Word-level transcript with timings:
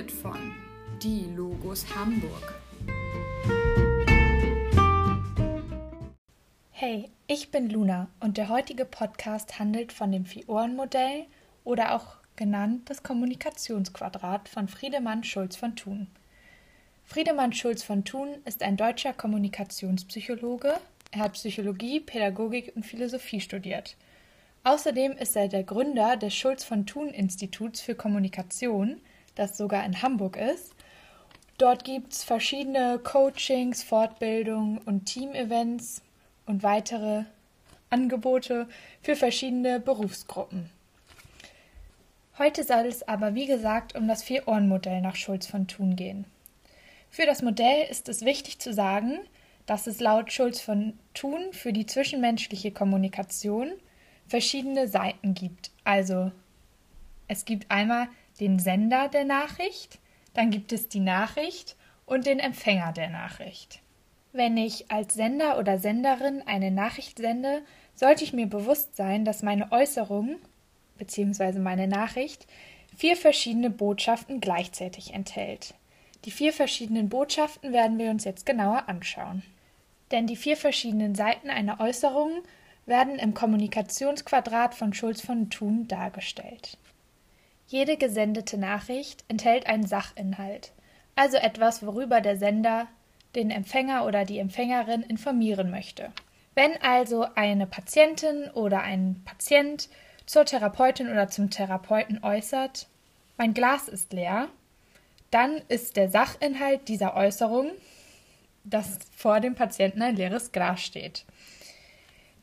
präsentiert 0.00 0.10
von 0.12 0.54
Die 1.02 1.26
Logos 1.36 1.84
Hamburg. 1.94 2.54
Hey, 6.70 7.10
ich 7.26 7.50
bin 7.50 7.68
Luna 7.68 8.08
und 8.20 8.38
der 8.38 8.48
heutige 8.48 8.84
Podcast 8.84 9.58
handelt 9.58 9.92
von 9.92 10.12
dem 10.12 10.24
Vier-Ohren-Modell 10.24 11.26
oder 11.64 11.94
auch 11.94 12.16
genannt 12.36 12.88
das 12.88 13.02
Kommunikationsquadrat 13.02 14.48
von 14.48 14.68
Friedemann 14.68 15.24
Schulz 15.24 15.56
von 15.56 15.76
Thun. 15.76 16.06
Friedemann 17.04 17.52
Schulz 17.52 17.82
von 17.82 18.04
Thun 18.04 18.28
ist 18.46 18.62
ein 18.62 18.76
deutscher 18.76 19.12
Kommunikationspsychologe. 19.12 20.74
Er 21.10 21.20
hat 21.20 21.32
Psychologie, 21.34 22.00
Pädagogik 22.00 22.72
und 22.74 22.86
Philosophie 22.86 23.40
studiert. 23.40 23.96
Außerdem 24.64 25.12
ist 25.12 25.36
er 25.36 25.48
der 25.48 25.64
Gründer 25.64 26.16
des 26.16 26.34
Schulz 26.34 26.64
von 26.64 26.86
Thun 26.86 27.08
Instituts 27.08 27.80
für 27.80 27.94
Kommunikation, 27.94 29.00
das 29.40 29.56
sogar 29.56 29.84
in 29.84 30.02
Hamburg 30.02 30.36
ist. 30.36 30.74
Dort 31.58 31.84
gibt 31.84 32.12
es 32.12 32.24
verschiedene 32.24 32.98
Coachings, 32.98 33.82
Fortbildungen 33.82 34.78
und 34.78 35.06
Teamevents 35.06 36.02
und 36.46 36.62
weitere 36.62 37.24
Angebote 37.90 38.68
für 39.02 39.16
verschiedene 39.16 39.80
Berufsgruppen. 39.80 40.70
Heute 42.38 42.64
soll 42.64 42.86
es 42.86 43.06
aber, 43.06 43.34
wie 43.34 43.46
gesagt, 43.46 43.94
um 43.94 44.08
das 44.08 44.22
Vier-Ohren-Modell 44.22 45.02
nach 45.02 45.16
Schulz 45.16 45.46
von 45.46 45.66
Thun 45.66 45.96
gehen. 45.96 46.24
Für 47.10 47.26
das 47.26 47.42
Modell 47.42 47.86
ist 47.90 48.08
es 48.08 48.24
wichtig 48.24 48.60
zu 48.60 48.72
sagen, 48.72 49.18
dass 49.66 49.86
es 49.86 50.00
laut 50.00 50.32
Schulz 50.32 50.60
von 50.60 50.98
Thun 51.12 51.52
für 51.52 51.72
die 51.72 51.86
zwischenmenschliche 51.86 52.70
Kommunikation 52.70 53.72
verschiedene 54.26 54.88
Seiten 54.88 55.34
gibt. 55.34 55.70
Also 55.84 56.32
es 57.28 57.44
gibt 57.44 57.70
einmal 57.70 58.08
den 58.40 58.58
Sender 58.58 59.08
der 59.08 59.24
Nachricht, 59.24 59.98
dann 60.34 60.50
gibt 60.50 60.72
es 60.72 60.88
die 60.88 61.00
Nachricht 61.00 61.76
und 62.06 62.26
den 62.26 62.38
Empfänger 62.38 62.92
der 62.92 63.10
Nachricht. 63.10 63.80
Wenn 64.32 64.56
ich 64.56 64.90
als 64.90 65.14
Sender 65.14 65.58
oder 65.58 65.78
Senderin 65.78 66.42
eine 66.46 66.70
Nachricht 66.70 67.18
sende, 67.18 67.62
sollte 67.94 68.24
ich 68.24 68.32
mir 68.32 68.46
bewusst 68.46 68.96
sein, 68.96 69.24
dass 69.24 69.42
meine 69.42 69.72
Äußerung 69.72 70.36
bzw. 70.98 71.58
meine 71.58 71.88
Nachricht 71.88 72.46
vier 72.96 73.16
verschiedene 73.16 73.70
Botschaften 73.70 74.40
gleichzeitig 74.40 75.14
enthält. 75.14 75.74
Die 76.24 76.30
vier 76.30 76.52
verschiedenen 76.52 77.08
Botschaften 77.08 77.72
werden 77.72 77.98
wir 77.98 78.10
uns 78.10 78.24
jetzt 78.24 78.46
genauer 78.46 78.88
anschauen. 78.88 79.42
Denn 80.10 80.26
die 80.26 80.36
vier 80.36 80.56
verschiedenen 80.56 81.14
Seiten 81.14 81.50
einer 81.50 81.80
Äußerung 81.80 82.42
werden 82.86 83.18
im 83.18 83.34
Kommunikationsquadrat 83.34 84.74
von 84.74 84.92
Schulz 84.92 85.20
von 85.20 85.50
Thun 85.50 85.88
dargestellt. 85.88 86.76
Jede 87.70 87.96
gesendete 87.96 88.58
Nachricht 88.58 89.24
enthält 89.28 89.68
einen 89.68 89.86
Sachinhalt, 89.86 90.72
also 91.14 91.36
etwas, 91.36 91.86
worüber 91.86 92.20
der 92.20 92.36
Sender 92.36 92.88
den 93.36 93.52
Empfänger 93.52 94.06
oder 94.06 94.24
die 94.24 94.40
Empfängerin 94.40 95.02
informieren 95.02 95.70
möchte. 95.70 96.10
Wenn 96.56 96.72
also 96.82 97.26
eine 97.36 97.68
Patientin 97.68 98.50
oder 98.54 98.80
ein 98.80 99.22
Patient 99.24 99.88
zur 100.26 100.44
Therapeutin 100.46 101.08
oder 101.08 101.28
zum 101.28 101.50
Therapeuten 101.50 102.24
äußert, 102.24 102.88
mein 103.36 103.54
Glas 103.54 103.86
ist 103.86 104.12
leer, 104.12 104.48
dann 105.30 105.62
ist 105.68 105.96
der 105.96 106.10
Sachinhalt 106.10 106.88
dieser 106.88 107.14
Äußerung, 107.14 107.70
dass 108.64 108.98
vor 109.16 109.38
dem 109.38 109.54
Patienten 109.54 110.02
ein 110.02 110.16
leeres 110.16 110.50
Glas 110.50 110.80
steht. 110.82 111.24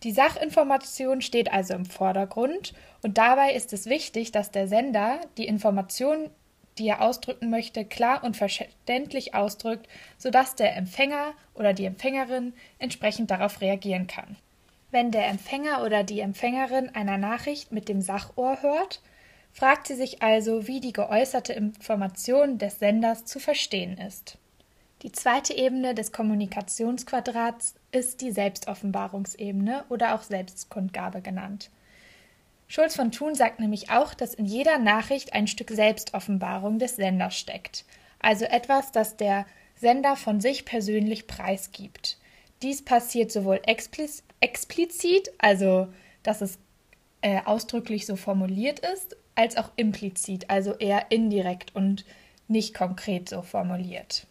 Die 0.03 0.11
Sachinformation 0.11 1.21
steht 1.21 1.51
also 1.51 1.73
im 1.73 1.85
Vordergrund 1.85 2.73
und 3.01 3.17
dabei 3.17 3.53
ist 3.53 3.73
es 3.73 3.87
wichtig, 3.87 4.31
dass 4.31 4.51
der 4.51 4.67
Sender 4.67 5.19
die 5.37 5.47
Information, 5.47 6.29
die 6.77 6.87
er 6.87 7.01
ausdrücken 7.01 7.49
möchte, 7.49 7.83
klar 7.83 8.23
und 8.23 8.37
verständlich 8.37 9.33
ausdrückt, 9.33 9.87
sodass 10.17 10.55
der 10.55 10.75
Empfänger 10.75 11.33
oder 11.55 11.73
die 11.73 11.85
Empfängerin 11.85 12.53
entsprechend 12.77 13.31
darauf 13.31 13.61
reagieren 13.61 14.05
kann. 14.05 14.35
Wenn 14.91 15.11
der 15.11 15.27
Empfänger 15.27 15.83
oder 15.83 16.03
die 16.03 16.21
Empfängerin 16.21 16.89
einer 16.93 17.17
Nachricht 17.17 17.71
mit 17.71 17.89
dem 17.89 18.01
Sachohr 18.01 18.61
hört, 18.61 19.01
fragt 19.51 19.87
sie 19.87 19.95
sich 19.95 20.21
also, 20.21 20.67
wie 20.67 20.79
die 20.79 20.93
geäußerte 20.93 21.53
Information 21.53 22.59
des 22.59 22.77
Senders 22.77 23.25
zu 23.25 23.39
verstehen 23.39 23.97
ist. 23.97 24.37
Die 25.03 25.11
zweite 25.11 25.53
Ebene 25.53 25.93
des 25.93 26.11
Kommunikationsquadrats 26.11 27.75
ist 27.91 28.21
die 28.21 28.31
Selbstoffenbarungsebene 28.31 29.85
oder 29.89 30.15
auch 30.15 30.23
Selbstkundgabe 30.23 31.21
genannt. 31.21 31.69
Schulz 32.67 32.95
von 32.95 33.11
Thun 33.11 33.35
sagt 33.35 33.59
nämlich 33.59 33.91
auch, 33.91 34.15
dass 34.15 34.33
in 34.33 34.45
jeder 34.45 34.79
Nachricht 34.79 35.33
ein 35.33 35.47
Stück 35.47 35.69
Selbstoffenbarung 35.69 36.79
des 36.79 36.95
Senders 36.95 37.37
steckt, 37.37 37.85
also 38.19 38.45
etwas, 38.45 38.91
das 38.91 39.15
der 39.15 39.45
Sender 39.75 40.15
von 40.15 40.41
sich 40.41 40.65
persönlich 40.65 41.27
preisgibt. 41.27 42.17
Dies 42.63 42.83
passiert 42.83 43.31
sowohl 43.31 43.61
explizit, 43.63 45.31
also 45.37 45.89
dass 46.23 46.41
es 46.41 46.57
äh, 47.21 47.41
ausdrücklich 47.45 48.07
so 48.07 48.15
formuliert 48.15 48.79
ist, 48.79 49.15
als 49.35 49.57
auch 49.57 49.69
implizit, 49.75 50.49
also 50.49 50.73
eher 50.73 51.11
indirekt 51.11 51.75
und 51.75 52.03
nicht 52.47 52.73
konkret 52.73 53.29
so 53.29 53.43
formuliert. 53.43 54.25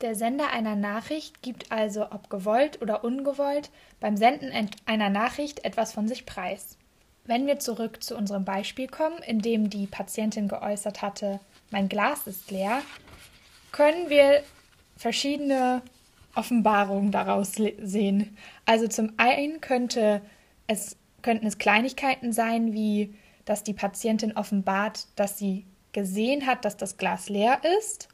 Der 0.00 0.14
Sender 0.14 0.50
einer 0.50 0.76
Nachricht 0.76 1.42
gibt 1.42 1.70
also, 1.70 2.10
ob 2.10 2.30
gewollt 2.30 2.80
oder 2.80 3.04
ungewollt, 3.04 3.70
beim 4.00 4.16
Senden 4.16 4.50
einer 4.86 5.10
Nachricht 5.10 5.64
etwas 5.64 5.92
von 5.92 6.08
sich 6.08 6.24
preis. 6.24 6.78
Wenn 7.24 7.46
wir 7.46 7.58
zurück 7.58 8.02
zu 8.02 8.16
unserem 8.16 8.46
Beispiel 8.46 8.88
kommen, 8.88 9.18
in 9.18 9.40
dem 9.40 9.68
die 9.68 9.86
Patientin 9.86 10.48
geäußert 10.48 11.02
hatte, 11.02 11.38
mein 11.70 11.90
Glas 11.90 12.26
ist 12.26 12.50
leer, 12.50 12.80
können 13.72 14.08
wir 14.08 14.42
verschiedene 14.96 15.82
Offenbarungen 16.34 17.12
daraus 17.12 17.52
sehen. 17.52 18.36
Also 18.64 18.88
zum 18.88 19.12
einen 19.18 19.60
könnte 19.60 20.22
es, 20.66 20.96
könnten 21.20 21.46
es 21.46 21.58
Kleinigkeiten 21.58 22.32
sein, 22.32 22.72
wie 22.72 23.14
dass 23.44 23.64
die 23.64 23.74
Patientin 23.74 24.36
offenbart, 24.36 25.08
dass 25.16 25.36
sie 25.36 25.66
gesehen 25.92 26.46
hat, 26.46 26.64
dass 26.64 26.76
das 26.76 26.96
Glas 26.96 27.28
leer 27.28 27.60
ist 27.78 28.08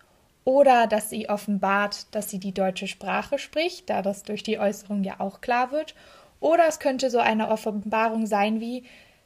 oder 0.47 0.87
dass 0.87 1.11
sie 1.11 1.29
offenbart, 1.29 2.07
dass 2.15 2.31
sie 2.31 2.39
die 2.39 2.55
deutsche 2.55 2.87
Sprache 2.87 3.37
spricht, 3.37 3.91
da 3.91 4.01
das 4.01 4.23
durch 4.23 4.45
die 4.45 4.61
Äußerung 4.61 5.03
ja 5.03 5.19
auch 5.19 5.41
klar 5.41 5.73
wird. 5.73 5.97
Oder 6.39 6.69
es 6.69 6.79
könnte 6.79 7.11
so 7.11 7.19
eine 7.19 7.49
Offenbarung 7.49 8.27
sein 8.27 8.61
wie, 8.61 8.85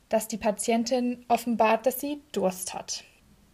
dass 0.09 0.29
die 0.29 0.39
Patientin 0.39 1.23
offenbart, 1.29 1.85
dass 1.85 2.01
sie 2.01 2.23
Durst 2.33 2.73
hat. 2.73 3.05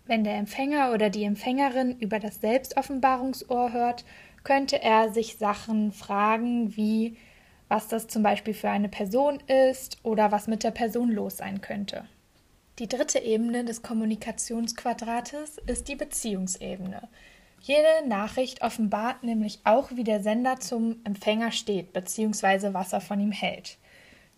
Wenn 0.07 0.23
der 0.23 0.37
Empfänger 0.37 0.93
oder 0.93 1.11
die 1.11 1.25
Empfängerin 1.25 1.99
über 1.99 2.21
das 2.21 2.41
Selbstoffenbarungsohr 2.41 3.73
hört, 3.73 4.05
könnte 4.45 4.81
er 4.81 5.13
sich 5.13 5.37
Sachen 5.37 5.91
fragen 5.91 6.77
wie, 6.77 7.17
was 7.67 7.89
das 7.89 8.07
zum 8.07 8.23
Beispiel 8.23 8.55
für 8.55 8.71
eine 8.71 8.89
Person 8.89 9.41
ist 9.41 9.99
oder 10.05 10.31
was 10.31 10.47
mit 10.47 10.63
der 10.63 10.71
Person 10.71 11.11
los 11.11 11.39
sein 11.39 11.61
könnte. 11.63 12.05
Die 12.79 12.87
dritte 12.87 13.19
Ebene 13.19 13.65
des 13.65 13.83
Kommunikationsquadrates 13.83 15.59
ist 15.67 15.89
die 15.89 15.97
Beziehungsebene. 15.97 17.09
Jede 17.61 18.07
Nachricht 18.07 18.63
offenbart 18.63 19.23
nämlich 19.23 19.61
auch, 19.65 19.91
wie 19.93 20.05
der 20.05 20.23
Sender 20.23 20.61
zum 20.61 21.01
Empfänger 21.05 21.51
steht 21.51 21.93
bzw. 21.93 22.73
was 22.73 22.93
er 22.93 23.01
von 23.01 23.21
ihm 23.21 23.33
hält. 23.33 23.79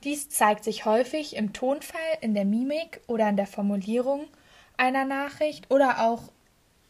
Dies 0.04 0.28
zeigt 0.28 0.64
sich 0.64 0.84
häufig 0.84 1.36
im 1.36 1.52
Tonfall, 1.52 2.00
in 2.20 2.34
der 2.34 2.44
Mimik 2.44 3.00
oder 3.06 3.28
in 3.28 3.36
der 3.36 3.46
Formulierung 3.46 4.28
einer 4.76 5.04
Nachricht 5.04 5.70
oder 5.70 6.06
auch 6.06 6.22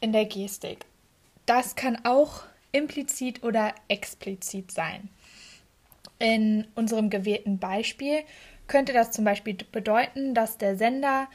in 0.01 0.13
der 0.13 0.27
Gestik. 0.27 0.85
Das 1.47 1.75
kann 1.75 2.05
auch 2.05 2.43
implizit 2.73 3.43
oder 3.43 3.75
explizit 3.89 4.71
sein. 4.71 5.09
In 6.19 6.67
unserem 6.75 7.11
gewählten 7.11 7.59
Beispiel 7.59 8.23
könnte 8.67 8.93
das 8.93 9.13
zum 9.13 9.25
Beispiel 9.25 9.57
bedeuten, 9.73 10.35
dass 10.35 10.59
der 10.59 10.77
Sender 10.77 11.29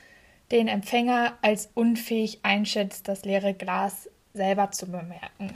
den 0.52 0.68
Empfänger 0.68 1.38
als 1.42 1.70
unfähig 1.74 2.40
einschätzt, 2.44 3.08
das 3.08 3.26
leere 3.26 3.54
Glas 3.56 4.10
selber 4.34 4.72
zu 4.72 4.88
bemerken. 4.88 5.54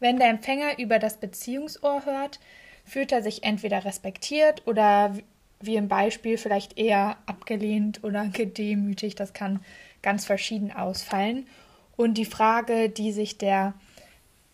Wenn 0.00 0.18
der 0.18 0.30
Empfänger 0.30 0.78
über 0.78 0.98
das 0.98 1.16
Beziehungsohr 1.16 2.04
hört, 2.04 2.40
fühlt 2.84 3.12
er 3.12 3.22
sich 3.22 3.42
entweder 3.44 3.84
respektiert 3.84 4.66
oder 4.66 5.14
wie 5.60 5.76
im 5.76 5.88
Beispiel 5.88 6.38
vielleicht 6.38 6.78
eher 6.78 7.16
abgelehnt 7.26 8.04
oder 8.04 8.26
gedemütigt. 8.32 9.18
Das 9.20 9.32
kann 9.32 9.60
ganz 10.02 10.24
verschieden 10.24 10.72
ausfallen. 10.72 11.46
Und 11.96 12.14
die 12.14 12.24
Frage, 12.24 12.88
die 12.88 13.12
sich 13.12 13.38
der 13.38 13.74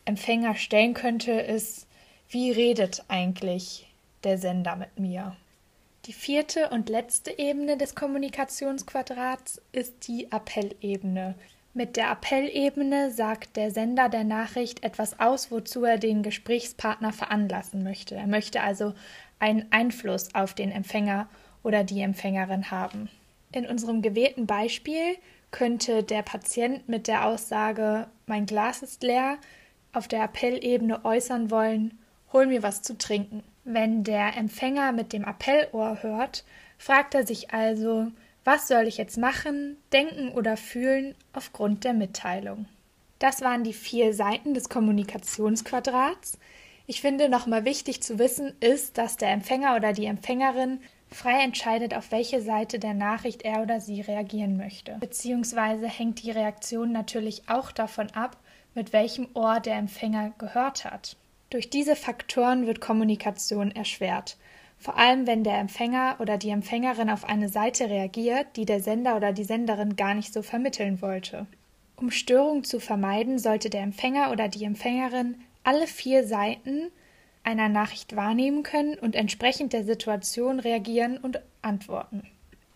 Empfänger 0.06 0.54
stellen 0.54 0.94
könnte, 0.94 1.32
ist, 1.32 1.86
wie 2.28 2.50
redet 2.50 3.04
eigentlich 3.08 3.86
der 4.24 4.38
Sender 4.38 4.76
mit 4.76 4.98
mir? 4.98 5.36
Die 6.06 6.12
vierte 6.12 6.68
und 6.70 6.88
letzte 6.88 7.38
Ebene 7.38 7.78
des 7.78 7.94
Kommunikationsquadrats 7.94 9.60
ist 9.72 10.06
die 10.08 10.30
Appellebene. 10.30 11.34
Mit 11.76 11.96
der 11.96 12.08
Appellebene 12.08 13.10
sagt 13.10 13.56
der 13.56 13.72
Sender 13.72 14.08
der 14.08 14.22
Nachricht 14.22 14.84
etwas 14.84 15.18
aus, 15.18 15.50
wozu 15.50 15.84
er 15.84 15.98
den 15.98 16.22
Gesprächspartner 16.22 17.12
veranlassen 17.12 17.82
möchte. 17.82 18.14
Er 18.14 18.28
möchte 18.28 18.60
also 18.60 18.94
einen 19.40 19.66
Einfluss 19.72 20.32
auf 20.36 20.54
den 20.54 20.70
Empfänger 20.70 21.28
oder 21.64 21.82
die 21.82 22.00
Empfängerin 22.00 22.70
haben. 22.70 23.10
In 23.50 23.66
unserem 23.66 24.02
gewählten 24.02 24.46
Beispiel 24.46 25.16
könnte 25.50 26.04
der 26.04 26.22
Patient 26.22 26.88
mit 26.88 27.08
der 27.08 27.26
Aussage 27.26 28.06
Mein 28.26 28.46
Glas 28.46 28.82
ist 28.82 29.02
leer 29.02 29.38
auf 29.92 30.06
der 30.06 30.22
Appellebene 30.22 31.04
äußern 31.04 31.50
wollen 31.50 31.98
Hol 32.32 32.46
mir 32.46 32.62
was 32.62 32.82
zu 32.82 32.98
trinken. 32.98 33.44
Wenn 33.62 34.02
der 34.02 34.36
Empfänger 34.36 34.92
mit 34.92 35.12
dem 35.12 35.24
Appellohr 35.24 36.02
hört, 36.02 36.44
fragt 36.78 37.14
er 37.14 37.26
sich 37.26 37.52
also 37.52 38.08
Was 38.44 38.68
soll 38.68 38.86
ich 38.86 38.98
jetzt 38.98 39.16
machen, 39.16 39.78
denken 39.92 40.28
oder 40.28 40.58
fühlen 40.58 41.14
aufgrund 41.32 41.84
der 41.84 41.94
Mitteilung? 41.94 42.66
Das 43.18 43.40
waren 43.40 43.64
die 43.64 43.72
vier 43.72 44.12
Seiten 44.12 44.52
des 44.52 44.68
Kommunikationsquadrats. 44.68 46.38
Ich 46.86 47.00
finde 47.00 47.30
nochmal 47.30 47.64
wichtig 47.64 48.02
zu 48.02 48.18
wissen 48.18 48.52
ist, 48.60 48.98
dass 48.98 49.16
der 49.16 49.30
Empfänger 49.30 49.76
oder 49.76 49.94
die 49.94 50.04
Empfängerin 50.04 50.80
frei 51.10 51.42
entscheidet, 51.42 51.94
auf 51.94 52.12
welche 52.12 52.42
Seite 52.42 52.78
der 52.78 52.92
Nachricht 52.92 53.42
er 53.42 53.62
oder 53.62 53.80
sie 53.80 54.02
reagieren 54.02 54.58
möchte. 54.58 54.96
Beziehungsweise 55.00 55.88
hängt 55.88 56.22
die 56.22 56.30
Reaktion 56.30 56.92
natürlich 56.92 57.48
auch 57.48 57.72
davon 57.72 58.10
ab, 58.10 58.36
mit 58.74 58.92
welchem 58.92 59.28
Ohr 59.32 59.60
der 59.60 59.76
Empfänger 59.76 60.32
gehört 60.36 60.84
hat. 60.84 61.16
Durch 61.48 61.70
diese 61.70 61.96
Faktoren 61.96 62.66
wird 62.66 62.80
Kommunikation 62.80 63.70
erschwert. 63.70 64.36
Vor 64.84 64.98
allem, 64.98 65.26
wenn 65.26 65.44
der 65.44 65.56
Empfänger 65.60 66.16
oder 66.18 66.36
die 66.36 66.50
Empfängerin 66.50 67.08
auf 67.08 67.24
eine 67.24 67.48
Seite 67.48 67.88
reagiert, 67.88 68.48
die 68.56 68.66
der 68.66 68.80
Sender 68.80 69.16
oder 69.16 69.32
die 69.32 69.44
Senderin 69.44 69.96
gar 69.96 70.12
nicht 70.12 70.30
so 70.30 70.42
vermitteln 70.42 71.00
wollte. 71.00 71.46
Um 71.96 72.10
Störungen 72.10 72.64
zu 72.64 72.80
vermeiden, 72.80 73.38
sollte 73.38 73.70
der 73.70 73.80
Empfänger 73.80 74.30
oder 74.30 74.48
die 74.48 74.62
Empfängerin 74.64 75.36
alle 75.62 75.86
vier 75.86 76.26
Seiten 76.26 76.90
einer 77.44 77.70
Nachricht 77.70 78.14
wahrnehmen 78.14 78.62
können 78.62 78.98
und 78.98 79.16
entsprechend 79.16 79.72
der 79.72 79.84
Situation 79.84 80.60
reagieren 80.60 81.16
und 81.16 81.40
antworten. 81.62 82.28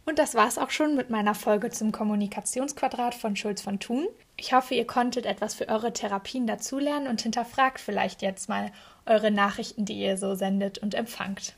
Und 0.06 0.18
das 0.18 0.34
war's 0.34 0.56
auch 0.56 0.70
schon 0.70 0.96
mit 0.96 1.10
meiner 1.10 1.34
Folge 1.34 1.68
zum 1.68 1.92
Kommunikationsquadrat 1.92 3.14
von 3.14 3.36
Schulz 3.36 3.60
von 3.60 3.80
Thun. 3.80 4.06
Ich 4.38 4.54
hoffe, 4.54 4.74
ihr 4.74 4.86
konntet 4.86 5.26
etwas 5.26 5.52
für 5.52 5.68
eure 5.68 5.92
Therapien 5.92 6.46
dazulernen 6.46 7.06
und 7.06 7.20
hinterfragt 7.20 7.78
vielleicht 7.78 8.22
jetzt 8.22 8.48
mal 8.48 8.72
eure 9.04 9.30
Nachrichten, 9.30 9.84
die 9.84 10.00
ihr 10.00 10.16
so 10.16 10.34
sendet 10.34 10.78
und 10.78 10.94
empfangt. 10.94 11.57